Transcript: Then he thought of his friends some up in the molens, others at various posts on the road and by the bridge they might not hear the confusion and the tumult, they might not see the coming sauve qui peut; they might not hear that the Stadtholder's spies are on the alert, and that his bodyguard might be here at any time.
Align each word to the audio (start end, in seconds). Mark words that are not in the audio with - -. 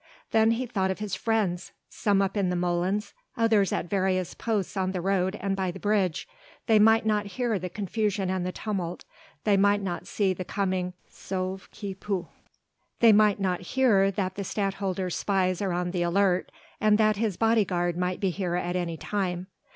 Then 0.31 0.53
he 0.57 0.65
thought 0.65 0.89
of 0.89 0.97
his 0.97 1.13
friends 1.13 1.73
some 1.87 2.23
up 2.23 2.35
in 2.35 2.49
the 2.49 2.55
molens, 2.55 3.13
others 3.37 3.71
at 3.71 3.87
various 3.87 4.33
posts 4.33 4.75
on 4.75 4.93
the 4.93 4.99
road 4.99 5.35
and 5.39 5.55
by 5.55 5.69
the 5.69 5.77
bridge 5.79 6.27
they 6.65 6.79
might 6.79 7.05
not 7.05 7.27
hear 7.37 7.59
the 7.59 7.69
confusion 7.69 8.27
and 8.27 8.43
the 8.43 8.51
tumult, 8.51 9.05
they 9.43 9.57
might 9.57 9.83
not 9.83 10.07
see 10.07 10.33
the 10.33 10.43
coming 10.43 10.93
sauve 11.07 11.69
qui 11.71 11.93
peut; 11.93 12.25
they 12.99 13.13
might 13.13 13.39
not 13.39 13.61
hear 13.61 14.09
that 14.09 14.33
the 14.33 14.43
Stadtholder's 14.43 15.13
spies 15.15 15.61
are 15.61 15.71
on 15.71 15.91
the 15.91 16.01
alert, 16.01 16.51
and 16.79 16.97
that 16.97 17.17
his 17.17 17.37
bodyguard 17.37 17.95
might 17.95 18.19
be 18.19 18.31
here 18.31 18.55
at 18.55 18.75
any 18.75 18.97
time. 18.97 19.45